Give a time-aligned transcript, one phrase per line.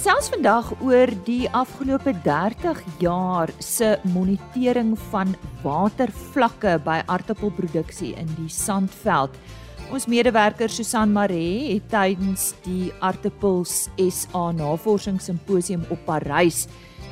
[0.00, 8.48] gesels vandag oor die afgelope 30 jaar se monitering van watervlakke by aardappelproduksie in die
[8.48, 9.34] Sandveld.
[9.92, 16.62] Ons medewerker Susan Maree het tydens die Aardappels SA Navorsingssimposium op Parys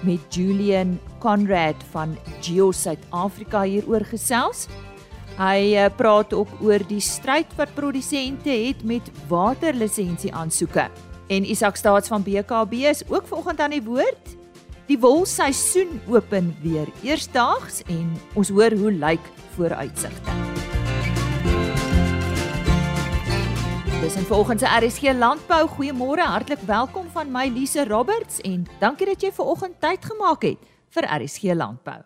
[0.00, 4.64] met Julian Conrad van Geo Suid-Afrika hieroor gesels.
[5.36, 10.88] Hy eh, praat ook oor die stryd wat produsente het met waterlisensie aansoeke.
[11.28, 14.36] En Isak Staats van BKB is ook vanoggend aan die woord.
[14.86, 19.20] Die wolseisoen open weer eersdaags en ons hoor hoe lyk
[19.54, 20.30] vooruitsigte.
[24.00, 25.68] Dis in vanoggend se RSG Landbou.
[25.68, 30.64] Goeiemôre, hartlik welkom van my Lise Roberts en dankie dat jy vanoggend tyd gemaak het
[30.96, 32.00] vir RSG Landbou.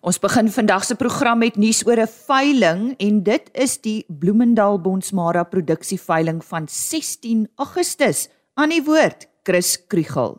[0.00, 4.80] Ons begin vandag se program met nuus oor 'n veiling en dit is die Bloemendal
[4.80, 8.28] Bonsmara produksieveiling van 16 Augustus
[8.60, 10.34] Aan die woord, Chris Krugel.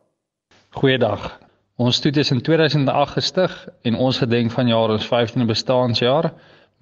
[0.77, 1.23] Goeiedag.
[1.81, 3.53] Ons stoet is in 2008 gestig
[3.89, 6.27] en ons gedenk van jaar ons 15de bestaanjaar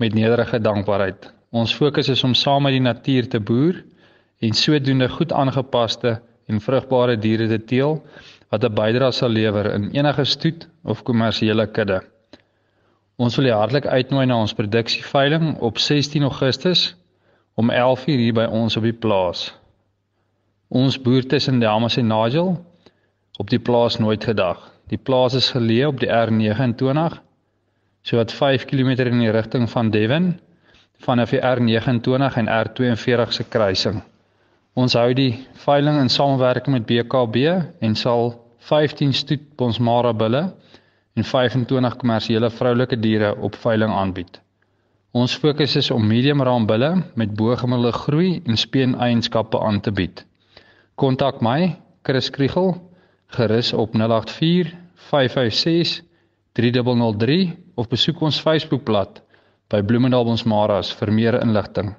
[0.03, 1.29] met nederige dankbaarheid.
[1.55, 3.79] Ons fokus is om saam met die natuur te boer
[4.43, 6.17] en sodoende goed aangepaste
[6.51, 7.95] en vrugbare diere te teel
[8.51, 12.01] wat 'n bydrae sal lewer in enige stoet of kommersiële kudde.
[13.15, 16.95] Ons wil julle hartlik uitnooi na ons produksieveiling op 16 Augustus
[17.55, 19.58] om 11:00 hier by ons op die plaas.
[20.69, 22.51] Ons boer tussen Damas en Nigel
[23.41, 24.59] op die plaas nooit gedag.
[24.93, 27.17] Die plaas is geleë op die R29
[28.05, 30.35] so wat 5 km in die rigting van Devon
[31.01, 34.03] vanaf die R29 en R42 se kruising.
[34.77, 35.31] Ons hou die
[35.65, 37.49] veiling in samewerking met BKB
[37.81, 38.35] en sal
[38.69, 40.43] 15 stoet bonsmara bulle
[41.17, 44.37] en 25 kommersiële vroulike diere op veiling aanbied.
[45.11, 49.91] Ons fokus is om medium raam bulle met bo-gemiddelde groei en speen eienskappe aan te
[49.91, 50.28] bied.
[50.99, 52.73] Kontak my, Chris Kriegel,
[53.31, 54.73] gerus op 084
[55.07, 56.01] 556
[56.51, 59.21] 3003 of besoek ons Facebookblad
[59.71, 61.93] by Bloemendal ons Maras vir meer inligting.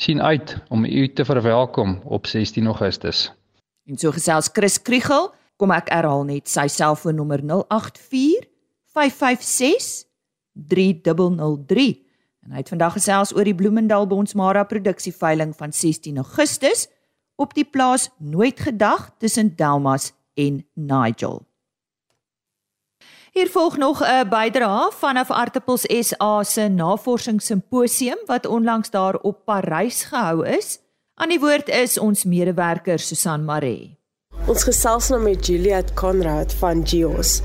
[0.00, 3.32] sien uit om u te verwelkom op 16 Augustus.
[3.84, 8.46] En so gesels Chris Kriegel, kom ek herhaal net sy selfoonnommer 084
[8.94, 10.06] 556
[10.54, 11.90] 3003
[12.46, 16.86] en hy het vandag gesels oor die Bloemendal Bonsmara produksieveiling van 16 Augustus
[17.40, 21.40] op die plaas nooit gedag tussen Delmas en Nigel.
[23.32, 30.02] Hier volg nog 'n bydrae vanaf Artipels SA se navorsingssimposium wat onlangs daar op Parys
[30.02, 30.78] gehou is.
[31.14, 33.98] Aan die woord is ons medewerker Susan Maree.
[34.46, 37.42] Ons gesels nou met Juliet Conrad van Geos.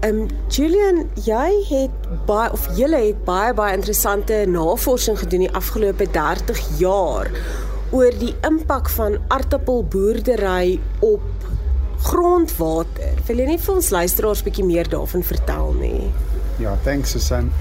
[0.00, 5.54] Ehm um, Julian, jy het baie of julle het baie baie interessante navorsing gedoen die
[5.54, 7.30] afgelope 30 jaar
[7.92, 9.18] oor die impak van
[11.04, 11.22] op
[12.08, 13.18] grondwater.
[13.28, 13.90] Wil jy net vir ons
[14.44, 16.10] bietjie meer daarvan vertel nie?
[16.84, 17.52] Thanks Susan.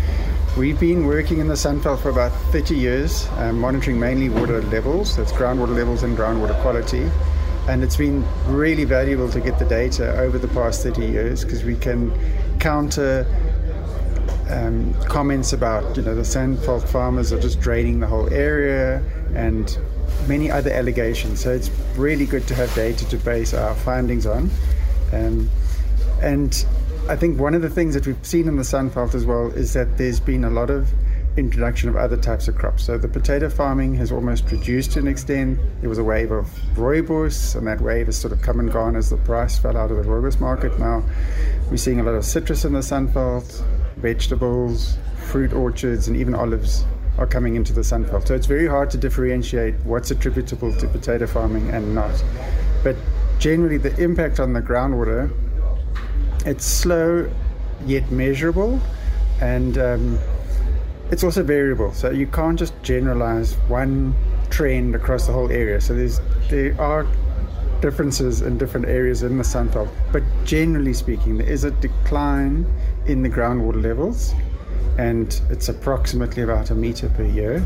[0.58, 5.16] We've been working in the Sunfell for about 30 years, um, monitoring mainly water levels,
[5.16, 7.10] that's groundwater levels and groundwater quality.
[7.70, 11.64] And it's been really valuable to get the data over the past 30 years because
[11.64, 12.12] we can
[12.60, 13.26] counter
[14.50, 19.02] um, comments about, you know, the Sandfeld farmers are just draining the whole area
[19.36, 19.78] and
[20.28, 21.42] many other allegations.
[21.42, 24.50] So it's really good to have data to base our findings on.
[25.14, 25.50] Um,
[26.22, 26.66] and
[27.10, 29.74] I think one of the things that we've seen in the Sunfelt as well is
[29.74, 30.90] that there's been a lot of
[31.38, 32.84] introduction of other types of crops.
[32.84, 35.60] So the potato farming has almost reduced to an extent.
[35.80, 36.46] There was a wave of
[36.76, 39.92] rooibos, and that wave has sort of come and gone as the price fell out
[39.92, 40.78] of the rooibos market.
[40.80, 41.04] Now
[41.70, 43.64] we're seeing a lot of citrus in the Sunfelt,
[43.98, 46.86] vegetables, fruit orchards, and even olives
[47.18, 48.28] are coming into the sunfelt.
[48.28, 52.24] So it's very hard to differentiate what's attributable to potato farming and not.
[52.84, 52.96] But
[53.40, 55.32] generally, the impact on the groundwater,
[56.46, 57.30] it's slow
[57.86, 58.80] yet measurable,
[59.42, 60.20] and um,
[61.12, 61.94] it's also variable.
[61.94, 64.16] So you can't just generalize one
[64.50, 65.82] trend across the whole area.
[65.82, 66.20] So there's
[66.50, 67.06] there are
[67.82, 72.66] differences in different areas in the sunfelt, but generally speaking, there is a decline
[73.08, 74.34] in the groundwater levels
[74.98, 77.66] and it's approximately about a meter per year,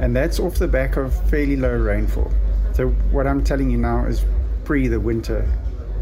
[0.00, 2.30] and that's off the back of fairly low rainfall.
[2.74, 4.24] So, what I'm telling you now is
[4.64, 5.48] pre the winter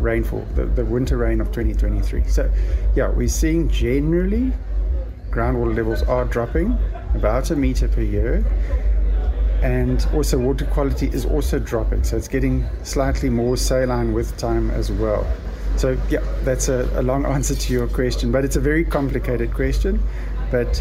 [0.01, 2.25] rainfall, the, the winter rain of 2023.
[2.25, 2.51] So,
[2.97, 4.53] yeah, we're seeing generally
[5.31, 6.77] groundwater levels are dropping
[7.15, 8.45] about a meter per year.
[9.63, 12.05] And also, water quality is also dropping.
[12.05, 15.27] So, it's getting slightly more saline with time as well.
[15.77, 19.55] So, yeah, that's a, a long answer to your question, but it's a very complicated
[19.55, 20.03] question.
[20.55, 20.79] But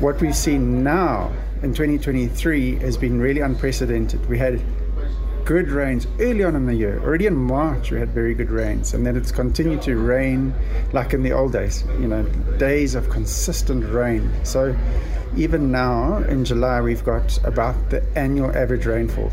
[0.00, 1.30] what we've seen now
[1.62, 4.26] in 2023 has been really unprecedented.
[4.26, 4.62] We had
[5.44, 6.98] good rains early on in the year.
[7.00, 10.54] Already in March, we had very good rains, and then it's continued to rain
[10.94, 12.22] like in the old days, you know,
[12.56, 14.32] days of consistent rain.
[14.44, 14.74] So
[15.36, 19.30] even now in July, we've got about the annual average rainfall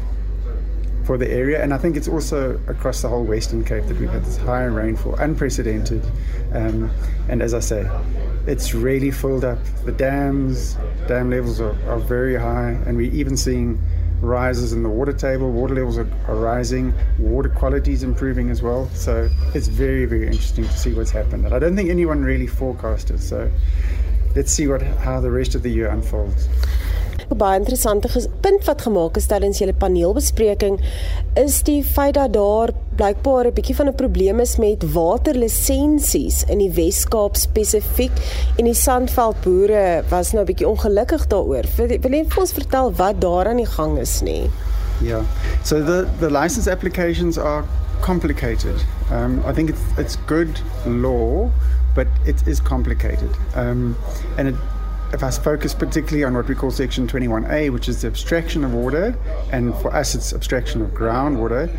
[1.06, 4.10] for the area, and I think it's also across the whole Western Cape that we've
[4.10, 6.04] had this higher rainfall, unprecedented.
[6.52, 6.92] Um,
[7.30, 7.90] and as I say,
[8.48, 9.60] it's really filled up.
[9.86, 13.82] The dams, dam levels are, are very high, and we're even seeing
[14.22, 15.52] rises in the water table.
[15.52, 16.94] Water levels are, are rising.
[17.20, 18.90] Water quality is improving as well.
[18.94, 21.46] So it's very, very interesting to see what's happened.
[21.46, 23.20] And I don't think anyone really forecasted.
[23.20, 23.52] So
[24.36, 26.48] let's see what how the rest of the year unfolds.
[27.30, 28.08] 'n baie interessante
[28.42, 30.80] punt wat gemaak is tydens julle paneelbespreking
[31.34, 36.58] is die feit dat daar blykbaar 'n bietjie van 'n probleem is met waterlisensies in
[36.58, 38.12] die Wes-Kaap spesifiek
[38.58, 41.66] en die Sandveldboere was nou 'n bietjie ongelukkig daaroor.
[41.78, 44.50] Wil, wil jy vir ons vertel wat daar aan die gang is nie?
[45.02, 45.24] Yeah.
[45.64, 47.64] So the the license applications are
[48.02, 48.76] complicated.
[49.12, 51.50] Um, I think it's it's good law,
[51.96, 53.30] but it is complicated.
[53.56, 53.96] Um,
[54.38, 54.56] and it
[55.14, 58.74] if I focus particularly on what we call Section 21A, which is the abstraction of
[58.74, 59.16] water,
[59.52, 61.70] and for us it's abstraction of groundwater,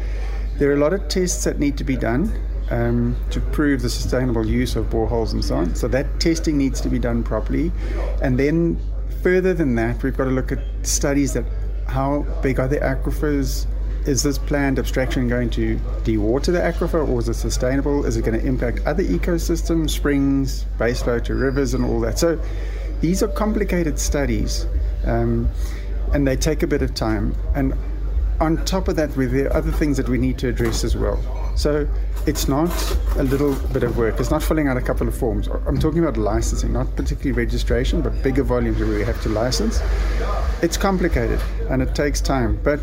[0.58, 2.32] there are a lot of tests that need to be done
[2.70, 5.74] um, to prove the sustainable use of boreholes and so on.
[5.74, 7.72] So that testing needs to be done properly.
[8.22, 8.80] And then
[9.22, 11.44] further than that, we've got to look at studies that
[11.86, 13.66] how big are the aquifers?
[14.06, 18.04] Is this planned abstraction going to dewater the aquifer or is it sustainable?
[18.04, 22.18] Is it going to impact other ecosystems, springs, baseflow to rivers and all that?
[22.18, 22.38] So
[23.00, 24.66] these are complicated studies
[25.06, 25.48] um,
[26.12, 27.34] and they take a bit of time.
[27.54, 27.72] And
[28.40, 31.20] on top of that, there are other things that we need to address as well.
[31.56, 31.88] So
[32.26, 32.70] it's not
[33.16, 34.18] a little bit of work.
[34.18, 35.48] It's not filling out a couple of forms.
[35.66, 39.80] I'm talking about licensing, not particularly registration, but bigger volumes where we have to license.
[40.62, 41.40] It's complicated
[41.70, 42.58] and it takes time.
[42.62, 42.80] But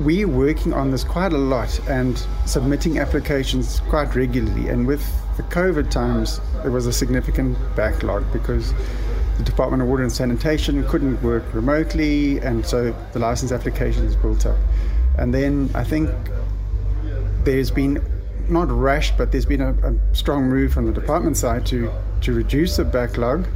[0.00, 4.68] we're working on this quite a lot and submitting applications quite regularly.
[4.68, 5.04] And with
[5.36, 8.72] the COVID times, there was a significant backlog because
[9.38, 14.16] the Department of Water and Sanitation couldn't work remotely, and so the license application is
[14.16, 14.58] built up.
[15.16, 16.10] And then I think
[17.44, 18.02] there's been
[18.48, 21.90] not rushed, but there's been a, a strong move from the department side to
[22.22, 23.46] to reduce the backlog.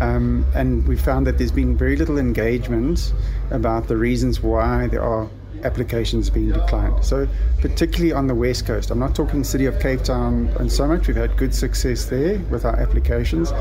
[0.00, 3.12] Um, and we found that there's been very little engagement
[3.50, 5.28] about the reasons why there are
[5.64, 7.04] applications being declined.
[7.04, 7.28] So,
[7.60, 11.06] particularly on the west coast, I'm not talking city of Cape Town and so much.
[11.06, 13.52] We've had good success there with our applications,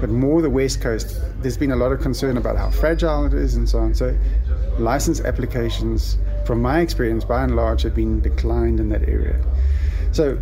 [0.00, 1.20] but more the west coast.
[1.40, 3.94] There's been a lot of concern about how fragile it is and so on.
[3.94, 4.16] So,
[4.78, 9.42] license applications, from my experience, by and large, have been declined in that area.
[10.12, 10.38] So,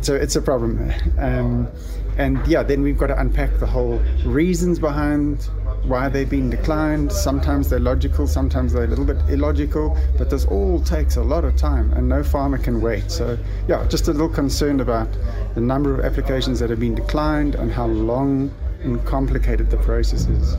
[0.00, 0.92] so it's a problem.
[1.18, 1.68] Um,
[2.16, 5.48] and yeah, then we've got to unpack the whole reasons behind
[5.84, 7.12] why they've been declined.
[7.12, 11.44] Sometimes they're logical, sometimes they're a little bit illogical, but this all takes a lot
[11.44, 13.10] of time and no farmer can wait.
[13.10, 13.38] So,
[13.68, 15.08] yeah, just a little concerned about
[15.54, 18.50] the number of applications that have been declined and how long
[18.82, 20.56] and complicated the process is.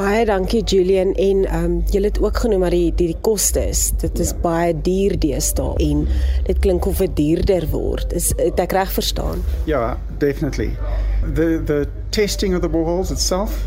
[0.00, 3.60] Baie dankie Julian en ehm um, jy het ook genoem dat die die, die koste
[3.68, 3.90] is.
[4.00, 4.38] Dit is ja.
[4.40, 6.06] baie duur deesdae en
[6.46, 8.14] dit klink of dit duurder word.
[8.16, 9.44] Is het ek reg verstaan?
[9.68, 10.70] Ja, definitely.
[11.34, 11.84] The the
[12.16, 13.58] testing of the boreholes itself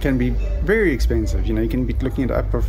[0.00, 0.32] can be
[0.64, 1.44] very expensive.
[1.44, 2.64] You know, you can be looking at up of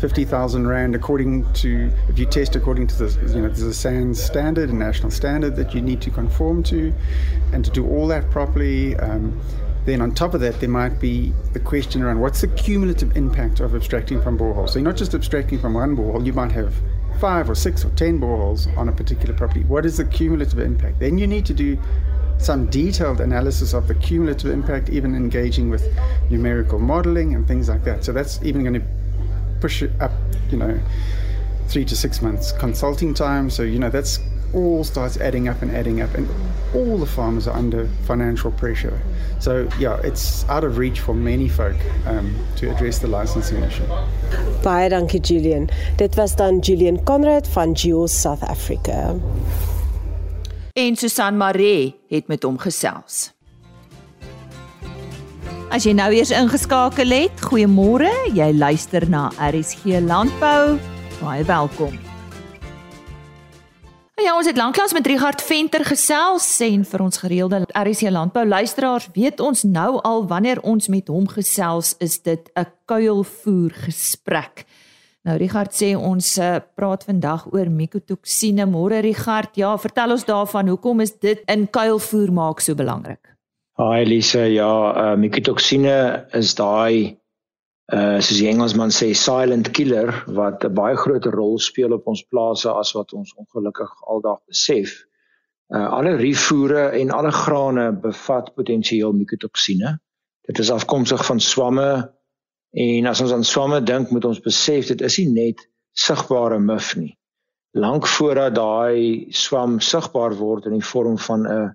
[0.00, 4.22] 50,000 rand according to if you test according to the you know there's a SANS
[4.22, 6.92] standard, a national standard that you need to conform to
[7.54, 9.40] and to do all that properly um
[9.84, 13.60] then on top of that, there might be the question around what's the cumulative impact
[13.60, 14.70] of abstracting from boreholes.
[14.70, 16.74] So you're not just abstracting from one borehole, you might have
[17.20, 19.62] five or six or ten boreholes on a particular property.
[19.64, 20.98] What is the cumulative impact?
[21.00, 21.78] Then you need to do
[22.38, 25.84] some detailed analysis of the cumulative impact, even engaging with
[26.30, 28.04] numerical modeling and things like that.
[28.04, 28.86] So that's even going to
[29.60, 30.12] push it up,
[30.50, 30.80] you know,
[31.68, 33.50] three to six months consulting time.
[33.50, 34.18] So, you know, that's
[34.54, 36.28] all starts adding up and adding up, and
[36.74, 39.00] all the farmers are under financial pressure.
[39.38, 41.76] So, yeah, it's out of reach for many folk
[42.06, 43.86] um, to address the licensing issue.
[44.62, 45.70] Baie dankie Julian.
[45.96, 49.14] Dit was dan Julian Conrad van Geos South Africa.
[50.72, 53.30] En Susan Maree het met hom gesels.
[55.70, 58.10] As jy nou eers ingeskakel het, goeiemôre.
[58.34, 60.78] Jy luister na RSG Landbou.
[61.20, 62.09] Baie welkom.
[64.20, 69.06] Ja, ons het lanklaas met Richard Venter gesels en vir ons gereelde RC landbou luisteraars
[69.14, 74.66] weet ons nou al wanneer ons met hom gesels is dit 'n kuilvoer gesprek.
[75.24, 78.66] Nou Richard sê ons uh, praat vandag oor mikotoksine.
[78.66, 83.24] Môre Richard, ja, vertel ons daarvan hoekom is dit in kuilvoer maak so belangrik?
[83.78, 87.19] Haai Elise, ja, uh, mikotoksine is daai
[87.90, 92.22] uh soos die Engelsman sê silent killer wat 'n baie groter rol speel op ons
[92.22, 94.92] plase as wat ons ongelukkig aldag besef.
[95.74, 99.98] Uh alle rifoere en alle grane bevat potensieel mikotoksine.
[100.46, 102.12] Dit is afkomstig van swamme
[102.70, 106.94] en as ons aan swamme dink, moet ons besef dit is nie net sigbare mif
[106.96, 107.18] nie.
[107.74, 111.74] Lank voordat daai swam sigbaar word in die vorm van 'n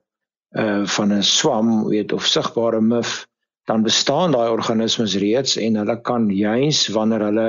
[0.56, 3.28] uh van 'n swam, weet of sigbare mif,
[3.66, 7.48] dan bestaan daai organismes reeds en hulle kan juis wanneer hulle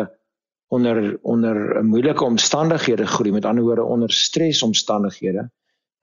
[0.72, 5.50] onder onder moeilike omstandighede groei met ander woorde onder stresomstandighede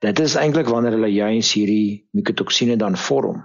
[0.04, 3.44] dit is eintlik wanneer hulle juis hierdie mikotoksine dan vorm.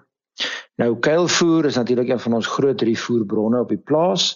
[0.80, 4.32] Nou kuilvoer is natuurlik een van ons groot rifoerbronne op die plaas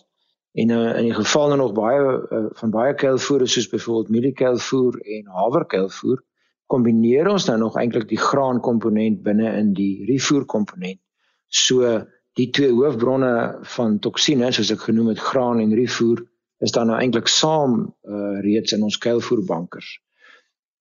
[0.53, 4.99] en uh, in die geval nou nog baie uh, van baie kuilvoere soos byvoorbeeld mieliekuilvoer
[5.17, 6.21] en haverkuilvoer
[6.71, 10.99] kombineer ons nou nog eintlik die graankomponent binne in die rifoerkomponent
[11.47, 11.89] so
[12.39, 13.33] die twee hoofbronne
[13.75, 16.23] van toksine soos ek genoem het graan en rifoer
[16.63, 19.99] is dan nou eintlik saam uh, reeds in ons kuilvoerbankers.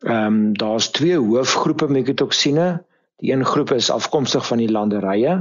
[0.06, 2.84] Ehm um, daar's twee hoofgroepe mikotoksine.
[3.22, 5.34] Die een groep is afkomstig van die landerye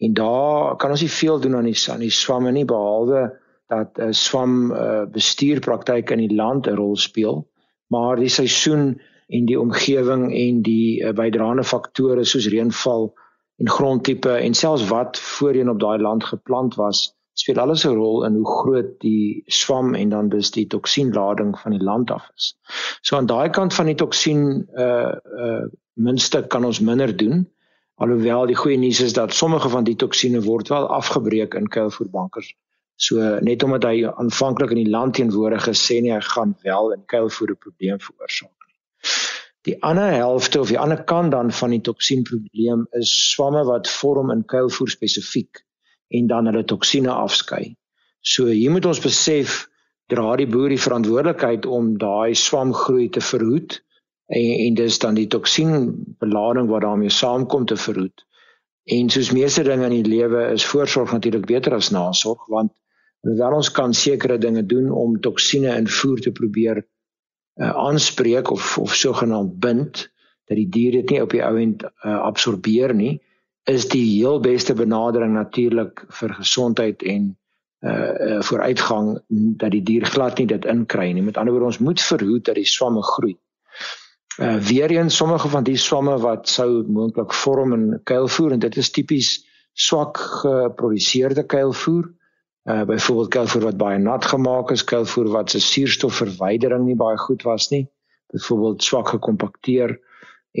[0.00, 3.28] en daar kan ons nie veel doen aan die aan die swamme nie behalwe
[3.68, 7.48] dat 'n uh, swam uh, bestuurpraktyk in die land 'n rol speel,
[7.86, 13.12] maar die seisoen en die omgewing en die uh, bydraende faktore soos reënval
[13.60, 18.24] en grondtipe en selfs wat voorheen op daai land geplant was speel alles 'n rol
[18.26, 22.56] in hoe groot die swam en dan dus die toksienlading van die land af is.
[23.00, 25.14] So aan daai kant van die toksien uh
[25.44, 25.64] uh
[25.94, 27.48] minste kan ons minder doen.
[27.94, 32.54] Alhoewel die goeie nuus is dat sommige van die toksine word wel afgebreek in kuilvoerbankers.
[32.96, 36.92] So net omdat hy aanvanklik in die land teenwoordig is, sê nie hy gaan wel
[36.92, 38.60] in kuilvoer 'n probleem veroorsaak.
[39.68, 44.30] Die ander helfte of die ander kant dan van die toksienprobleem is swamme wat vorm
[44.32, 45.60] in kuilvoer spesifiek
[46.16, 47.74] en dan hulle toksine afskei.
[48.20, 49.66] So hier moet ons besef
[50.12, 53.76] dra die boer die verantwoordelikheid om daai swamgroei te verhoed
[54.38, 58.24] en en dis dan die toksienbelading wat daarmee saamkom te verhoed.
[58.88, 62.72] En soos meeste dinge in die lewe is voorsorg natuurlik beter as nasorg want
[63.28, 66.82] hoewel ons kan sekere dinge doen om toksine in voer te probeer
[67.60, 70.06] uh, aanspreek of of sogenaamd bind
[70.48, 73.20] dat die dier dit nie op die ouend uh, absorbeer nie
[73.68, 77.28] is die heel beste benadering natuurlik vir gesondheid en
[77.84, 79.12] uh, uh vooruitgang
[79.60, 81.22] dat die dier glad nie dit inkry nie.
[81.22, 83.36] Met ander woorde ons moet verhoed dat die swamme groei.
[84.40, 88.76] Uh weer eens sommige van die swamme wat sou moontlik vorm in kuilvoer en dit
[88.76, 89.30] is tipies
[89.72, 92.08] swak geproduseerde kuilvoer
[92.70, 97.42] uh byvoorbeeld kuilvoer wat baie nat gemaak is, kuilvoer wat se suurstofverwydering nie baie goed
[97.48, 97.86] was nie,
[98.32, 99.96] byvoorbeeld swak gekompakteer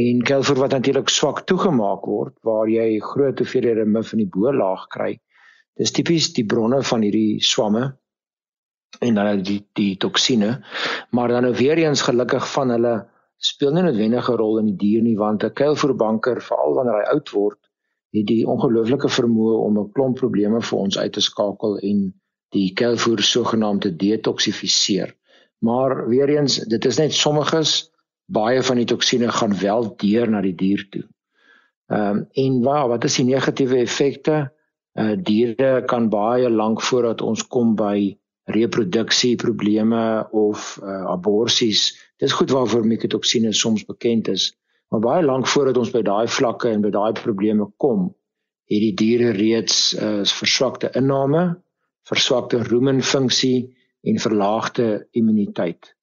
[0.04, 4.86] en kuilvoer wat natuurlik swak toegemaak word waar jy groot hoeveelhede mif in die bo-laag
[4.94, 5.12] kry.
[5.78, 7.84] Dis tipies die bronne van hierdie swamme
[9.00, 10.50] en dan die die toksine,
[11.10, 12.94] maar dan nou weer eens gelukkig van hulle
[13.38, 17.30] speel nie noodwendige rol in die dier nie want 'n kuilvoerbanker veral wanneer hy oud
[17.36, 17.59] word
[18.10, 22.14] het die ongelooflike vermoë om 'n klomp probleme vir ons uit te skakel en
[22.50, 25.14] die kelvoer sogenaamd te detoksifiseer.
[25.58, 27.90] Maar weer eens, dit is net sommiges
[28.26, 31.04] baie van die toksine gaan wel deur na die dier toe.
[31.90, 34.52] Ehm um, en waar wat is die negatiewe effekte?
[34.94, 38.16] Uh diere kan baie lank voordat ons kom by
[38.50, 41.98] reproduksieprobleme of uh, aborsies.
[42.16, 44.50] Dis goed waarvoor mikotoksine soms bekend is.
[44.90, 48.08] Maar baie lank voordat ons by daai vlakke en by daai probleme kom,
[48.70, 51.60] het die diere reeds 'n uh, verswakte inname,
[52.06, 55.94] verswakte rumenfunksie en verlaagde immuniteit.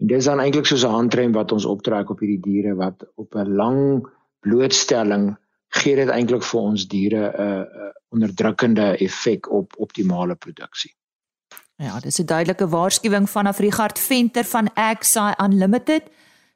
[0.00, 3.34] En dis dan eintlik soos 'n handrem wat ons optrek op hierdie diere wat op
[3.34, 4.08] 'n lang
[4.40, 5.36] blootstelling
[5.68, 10.94] gee dit eintlik vir ons diere 'n uh, uh, onderdrukkende effek op optimale produksie.
[11.76, 16.02] Ja, dis 'n duidelike waarskuwing vanaf Richard Venter van Axi Unlimited.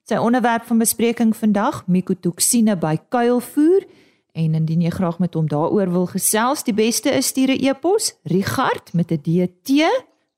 [0.08, 3.84] Sy onderwerp van bespreking vandag, mikotoksine by kuilvoer
[4.32, 8.14] en indien jy graag met hom daaroor wil gesels, die beste is stuur 'n e-pos
[8.24, 9.84] Richard met 'n DT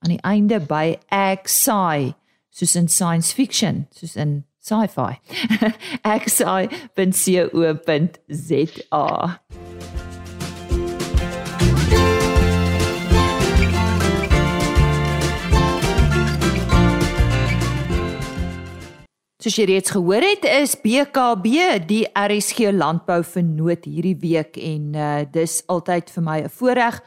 [0.03, 0.99] aan die einde by
[1.45, 2.15] xi
[2.50, 5.21] soos in science fiction, soos in sci-fi.
[6.27, 7.00] xi.co.za
[19.50, 25.07] Soos jy reeds gehoor het, is BKB die RSG landbou vernoot hierdie week en uh,
[25.26, 27.00] dis altyd vir my 'n voorreg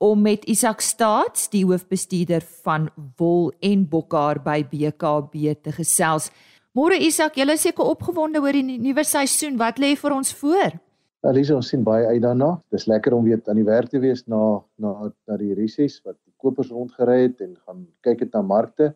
[0.00, 2.88] om met Isak Staats, die hoofbestuurder van
[3.18, 6.30] wol en bokhaar by BKB te gesels.
[6.72, 9.58] Môre Isak, jy is seker opgewonde oor die nuwe seisoen.
[9.58, 10.80] Wat lê vir ons voor?
[11.20, 12.62] Alisa, ons sien baie uit daarna.
[12.70, 16.16] Dis lekker om weer aan die werk te wees na na na die reses wat
[16.24, 18.94] verkopers rondgery het en gaan kyk het na markte.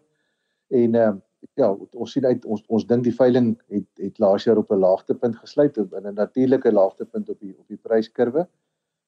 [0.70, 1.20] En ehm uh,
[1.60, 4.80] ja, ons sien uit ons ons dink die veiling het het laas jaar op 'n
[4.80, 8.48] laagtepunt gesluit in 'n natuurlike laagtepunt op die op die pryskurwe.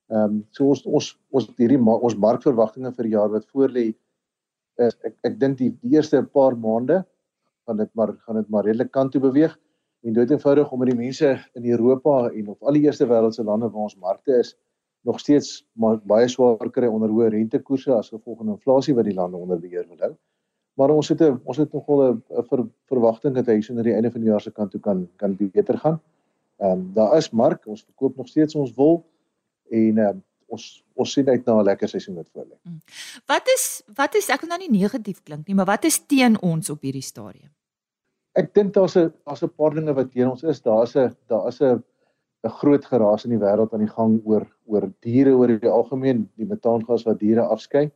[0.08, 3.94] Ehm um, so ons ons ons hierdie ons markverwagtinge vir die jaar wat voorlê
[4.76, 7.04] is ek ek dink die, die eerste paar maande
[7.66, 9.58] gaan dit maar gaan dit maar redelik kant toe beweeg
[10.02, 13.70] en dood eenvoudig omdat die mense in Europa en of al die eerste wêreldse lande
[13.70, 14.54] waar ons markte is
[15.06, 19.14] nog steeds maar baie swaar kry onder hoë rentekoerse as gevolg van inflasie wat die
[19.14, 20.14] lande onder beheer wil hou.
[20.76, 23.94] Maar ons het 'n ons het nogal 'n ver, verwagting dat hy so na die
[23.94, 26.00] einde van die jaar se kant toe kan kan beter gaan.
[26.56, 29.04] Ehm um, daar is mark, ons verkoop nog steeds ons wol
[29.70, 32.56] en ehm um, ons ons sien uit na 'n lekker seisoen wat voor lê.
[32.62, 32.80] Hmm.
[33.26, 36.40] Wat is wat is ek wil nou nie negatief klink nie, maar wat is teen
[36.42, 37.50] ons op hierdie stadium?
[38.32, 40.62] Ek dink daar's 'n daar's 'n paar dinge wat teen ons is.
[40.62, 41.82] Daar's 'n daar is 'n
[42.44, 46.28] 'n groot geraas in die wêreld aan die gang oor oor diere oor die algemeen,
[46.36, 47.90] die metaangas wat diere afskei.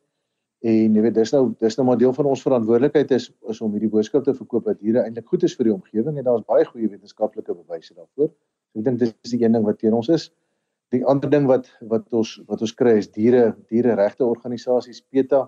[0.61, 3.73] En jy weet dis nou dis nou maar deel van ons verantwoordelikheid is is om
[3.73, 6.67] hierdie boodskap te verkoop dat diere eintlik goed is vir die omgewing en daar's baie
[6.69, 8.29] goeie wetenskaplike bewyse daarvoor.
[8.29, 10.29] So ek dink dis die een ding wat teen ons is.
[10.93, 15.47] Die ander ding wat wat ons wat ons kry is diere diere regte organisasies PETA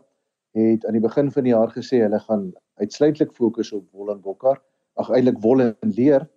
[0.56, 2.48] het aan die begin van die jaar gesê hulle gaan
[2.80, 4.60] uitsluitlik fokus op wol en bokkar,
[4.96, 6.28] ag eintlik wol en leer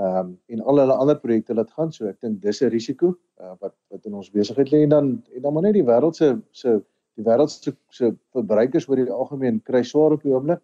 [0.00, 3.08] ehm um, en al hulle ander projekte laat gaan so ek dink dis 'n risiko
[3.40, 6.16] uh, wat wat in ons besigheid lê en dan en dan maar net die wêreld
[6.16, 6.80] se se
[7.16, 10.62] die wêreld se se verbruikers oor die algemeen kry swaar op die oomblik.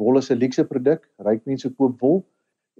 [0.00, 2.24] Wol is 'n luukse produk ryk mense koop wol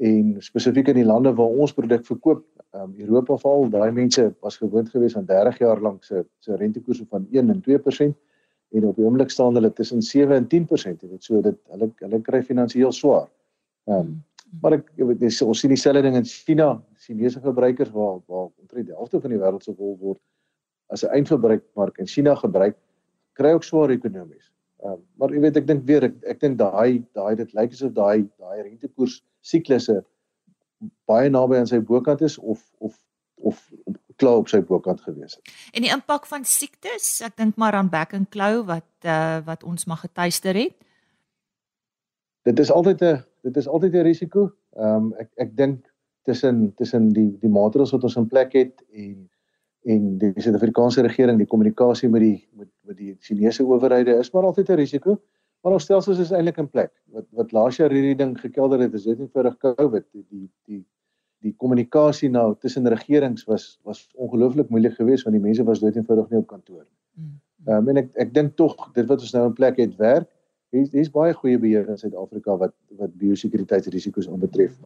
[0.00, 2.44] en spesifiek in die lande waar ons produk verkoop
[2.74, 6.56] ehm um, Europa val daai mense was gewoond geweest aan 30 jaar lank se se
[6.56, 8.14] rentekoerse van 1 en 2%
[8.74, 11.92] en op die oomblik staan hulle tussen 7 en 10% jy weet so dit hulle
[11.98, 13.28] hulle kry finansiëel swaar.
[13.86, 14.24] Ehm um,
[14.62, 16.68] Maar ek weet dis ons sien dieselfde ding in China,
[17.06, 20.20] Chinese verbruikers waar waar omtrent die helfte van die wêreld se wol word
[20.94, 22.76] as 'n eindverbruikmark in China gebruik,
[23.38, 24.50] kry ook swaar ekonomies.
[24.84, 27.72] Ehm um, maar jy weet ek dink weer ek ek dink daai daai dit lyk
[27.72, 30.02] asof daai daai rentekoers siklusse
[31.08, 32.98] baie naby aan sy bokant is of of
[33.44, 33.60] of
[34.16, 35.52] klaar op sy bokant gewees het.
[35.74, 39.64] En die impak van siektes, ek dink maar aan back and claw wat uh, wat
[39.64, 40.76] ons mag getuister het.
[42.44, 44.52] Dit is altyd 'n dit is altyd 'n risiko.
[44.76, 45.90] Ehm um, ek ek dink
[46.24, 49.30] tussen tussen die die maatreëls wat ons in plek het en
[49.84, 54.48] en die Suid-Afrikaanse regering die kommunikasie met die met met die Chinese owerhede is maar
[54.50, 55.18] altyd 'n risiko.
[55.62, 56.92] Maar ons stelsels is eintlik in plek.
[57.12, 60.50] Wat wat laas jaar hierdie ding gekelder het, is dit nie vir COVID die die
[60.66, 60.84] die
[61.40, 65.96] die kommunikasie nou tussen regerings was was ongelooflik moeilik geweest want die mense was dood
[65.96, 66.96] eenvoudig nie op kantoor nie.
[67.14, 67.40] Mm, mm.
[67.68, 70.28] Ehm um, en ek ek dink tog dit wat ons nou in plek het werk
[70.74, 74.76] hier's hier's baie goeie beheer in Suid-Afrika wat wat biosekuriteitsrisiko's aanbetref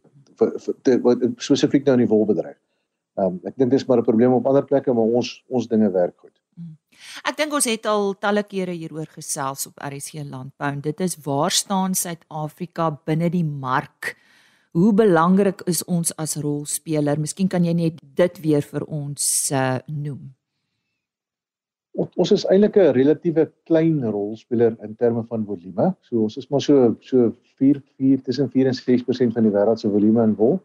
[0.40, 2.58] vir, vir wat spesifiek nou in die wolbedryf.
[3.18, 5.90] Ehm um, ek dink dis maar 'n probleem op ander plekke maar ons ons dinge
[5.90, 6.37] werk goed.
[6.54, 6.76] Hmm.
[7.24, 11.50] Ek dink ons het al talle kere hieroor gesels op RSC Landbou dit is waar
[11.50, 14.16] staan Suid-Afrika binne die mark?
[14.72, 17.18] Hoe belangrik is ons as rolspeler?
[17.18, 20.38] Miskien kan jy net dit weer vir ons uh, noem
[21.98, 25.94] ons is eintlik 'n relatiewe klein rolspeler in terme van volume.
[26.00, 29.81] So ons is maar so so 4 4 tussen 4 en 6% van die wêreld
[29.81, 30.61] se volume in wol.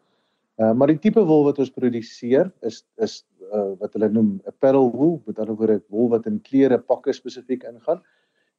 [0.62, 4.92] Uh maar die tipe wol wat ons produseer is is uh wat hulle noem apparel
[4.94, 8.04] wool, met ander woorde wol wat in klere pakke spesifiek ingaan.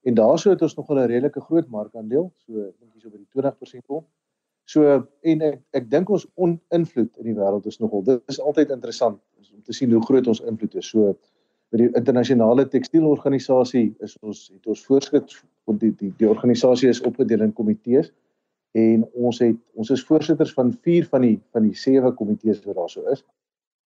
[0.05, 3.31] En daarso het ons nog 'n redelike groot markandeel, so ek dink hierso by die
[3.31, 4.05] 20% kom.
[4.65, 8.71] So en ek ek dink ons on-invloed in die wêreld is nogal dit is altyd
[8.71, 9.21] interessant
[9.55, 10.91] om te sien hoe groot ons invloed is.
[10.91, 11.17] So
[11.71, 15.45] by die internasionale tekstielorganisasie is ons het ons voorskrif
[15.79, 18.11] die die die organisasie is opgedeel in komitees
[18.75, 22.79] en ons het ons is voorsitters van 4 van die van die 7 komitees wat
[22.81, 23.23] daar so is.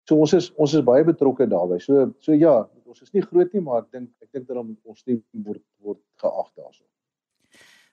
[0.06, 1.80] So ons is ons is baie betrokke daarbey.
[1.82, 5.00] So so ja, ons is nie groot nie, maar ek dink ek dink dat ons
[5.02, 6.86] stem word word geag daarso.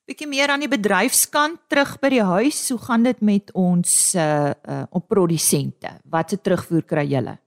[0.02, 2.58] Bietjie meer aan die bedryfskant terug by die huis.
[2.74, 5.94] Hoe gaan dit met ons uh uh op produsente?
[6.10, 7.38] Watse terugvoer kry julle?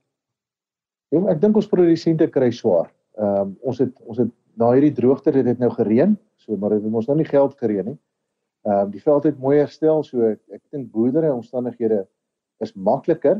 [1.14, 2.90] Ja, ek dink ons produsente kry swaar.
[3.14, 6.74] Ehm um, ons het ons het na hierdie droogte het dit nou gereën, so maar
[6.74, 7.98] dit het ons nou nie geld gereën nie.
[8.66, 12.00] Ehm um, die veld het mooi herstel, so ek, ek dink boerdery omstandighede
[12.64, 13.38] is makliker,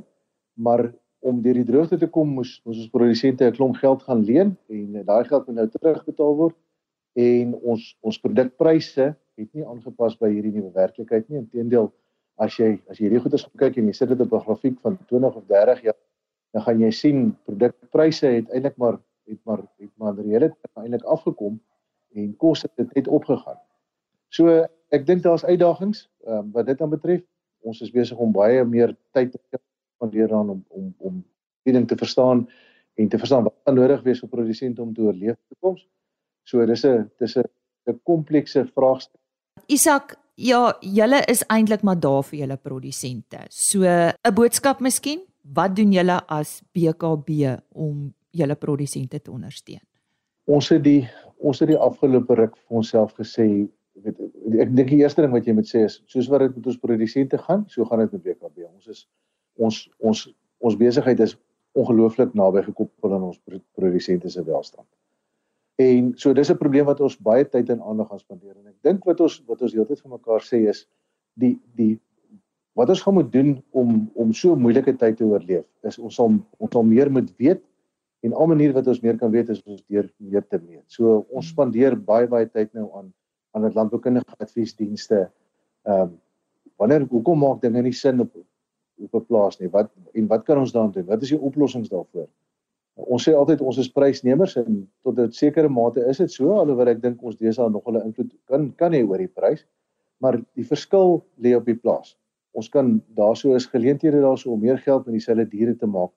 [0.55, 0.93] maar
[1.27, 4.57] om deur die droogte te kom moes ons ons produsente 'n klomp geld gaan leen
[4.71, 6.57] en daai geld moet nou terugbetaal word
[7.19, 9.07] en ons ons produkpryse
[9.41, 11.43] het nie aangepas by hierdie nuwe werklikheid nie.
[11.43, 11.91] Inteendeel,
[12.39, 14.99] as jy as jy hierdie goeie kyk en jy sit dit op 'n grafiek van
[15.11, 16.01] 20 of 30 jaar
[16.53, 21.61] dan gaan jy sien produkpryse het eintlik maar het maar het maar redelik eintlik afgekom
[22.15, 23.59] en koste het net opgegaan.
[24.31, 27.23] So ek dink daar's uitdagings um, wat dit aan betref.
[27.67, 29.61] Ons is besig om baie meer tyd te
[29.97, 31.25] spandeer aan om om om
[31.67, 32.47] die ding te verstaan
[32.97, 35.87] en te verstaan wat nodig wees vir produsente om te oorleef in die toekoms.
[36.45, 37.49] So dis 'n dis 'n
[37.87, 39.21] 'n komplekse vraagstuk.
[39.67, 43.39] Isak, ja, julle is eintlik maar daar vir julle produsente.
[43.49, 49.83] So 'n boodskap miskien, wat doen julle as BKB om julle produsente te ondersteun?
[50.45, 53.69] Ons het die ons het die afgelope ruk vir onsself gesê
[54.47, 56.79] ek dink die eerste ding wat jy moet sê is soos wat dit met ons
[56.83, 58.69] produsente gaan, so gaan dit met BKB.
[58.69, 59.07] Ons is
[59.57, 60.27] ons ons
[60.59, 61.37] ons besigheid is
[61.77, 63.41] ongelooflik naby gekoppel aan ons
[63.77, 64.87] produsente se welstand.
[65.83, 68.83] En so dis 'n probleem wat ons baie tyd en aandag gaan spandeer en ek
[68.83, 70.87] dink wat ons wat ons heeltyd vir mekaar sê is
[71.35, 71.99] die die
[72.77, 76.15] wat ons gaan moet doen om om so 'n moeilike tyd te oorleef is ons
[76.15, 77.63] sal ons sal meer moet weet
[78.23, 80.85] en al maniere wat ons meer kan weet is ons deur meer te meet.
[80.87, 83.13] So ons spandeer baie baie tyd nou aan
[83.57, 85.27] aan dit landboukundige adviesdienste.
[85.89, 86.15] Ehm um,
[86.77, 88.35] wanneer hoekom maak dinge nie sin op
[89.05, 89.71] op 'n plaas nie?
[89.71, 91.07] Wat en wat kan ons daaraan doen?
[91.07, 92.29] Wat is die oplossings daarvoor?
[92.95, 96.89] Ons sê altyd ons is prysnemers en tot 'n sekere mate is dit so alhoewel
[96.89, 99.67] ek dink ons deesdae nog hulle invloed kan kan hê oor die prys.
[100.19, 102.17] Maar die verskil lê op die plaas.
[102.53, 106.13] Ons kan daarso is geleenthede daarso om meer geld met dieselfde diere te maak.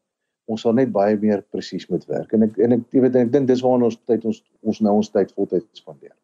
[0.46, 2.34] Ons sal net baie meer presies moet werk.
[2.34, 5.10] En ek en ek weet ek dink dis waar ons tyd ons ons nou ons
[5.10, 6.16] tyd voltyd spandeer.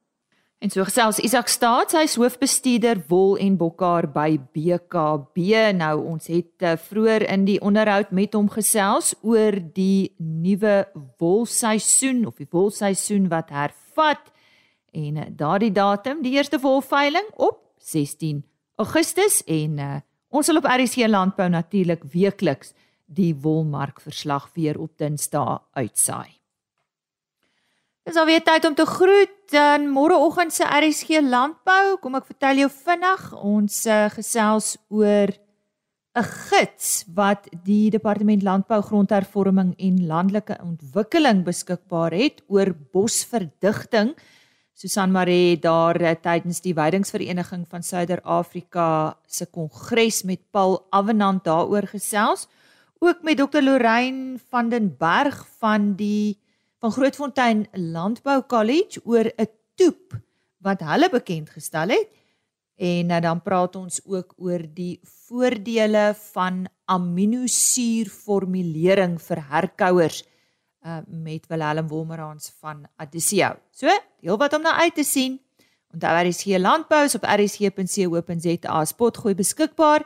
[0.65, 5.59] En so gesels Isak Staats, hy is hoofbestuurder wol en bokhaar by BKB.
[5.77, 10.87] Nou ons het uh, vroeër in die onderhoud met hom gesels oor die nuwe
[11.21, 14.31] wolseisoen of die wolseisoen wat hervat
[14.89, 18.41] en uh, daardie datum, die eerste wolveiling op 16
[18.81, 19.99] Augustus en uh,
[20.33, 22.73] ons sal op RC Landbou natuurlik weekliks
[23.05, 26.34] die wolmarkverslag weer op Dinsdae uitsaai.
[28.05, 29.31] Dis alweer tyd om te groet.
[29.49, 35.33] Dan môreoggend se RSG Landbou, kom ek vertel jou vinnig, ons uh, gesels oor
[36.15, 44.13] 'n gids wat die Departement Landbou, Grondhervorming en Landelike Ontwikkeling beskikbaar het oor bosverdigting.
[44.73, 51.89] Susan Maree daar uh, tydens die Weidingsvereniging van Suider-Afrika se kongres met Paul Avenant daaroor
[51.89, 52.47] gesels.
[53.01, 53.61] Ook met Dr.
[53.61, 56.44] Lorraine van den Berg van die
[56.79, 60.19] van Grootfontein Landbou College oor 'n toep
[60.57, 62.07] wat hulle bekend gestel het.
[62.75, 70.23] En nou dan praat ons ook oor die voordele van aminosuurformulering vir herkouers
[70.85, 73.55] uh, met Willem Wolmerans van Adisio.
[73.71, 73.87] So,
[74.21, 75.41] heel wat om na uit te sien.
[75.93, 80.05] Onthou RSG Landbou op rsg.co.za spotgooi beskikbaar.